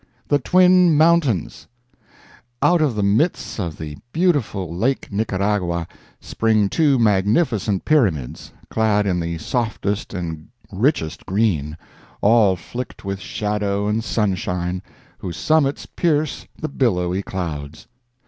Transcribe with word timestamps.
THE 0.29 0.39
TWIN 0.39 0.97
MOUNTAINS 0.97 1.67
Out 2.63 2.81
of 2.81 2.95
the 2.95 3.03
midst 3.03 3.59
of 3.59 3.77
the 3.77 3.97
beautiful 4.11 4.75
Lake 4.75 5.11
Nicaragua 5.11 5.87
spring 6.19 6.69
two 6.69 6.97
magnificent 6.97 7.85
pyramids, 7.85 8.51
clad 8.71 9.05
in 9.05 9.19
the 9.19 9.37
softest 9.37 10.15
and 10.15 10.47
richest 10.71 11.27
green, 11.27 11.77
all 12.19 12.55
flecked 12.55 13.05
with 13.05 13.19
shadow 13.19 13.85
and 13.85 14.03
sunshine, 14.03 14.81
whose 15.19 15.37
summits 15.37 15.85
pierce 15.85 16.47
the 16.59 16.67
billowy 16.67 17.21
clouds. 17.21 17.85